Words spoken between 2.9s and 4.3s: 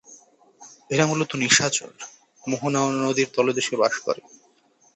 নদীর তলদেশে বাস করে।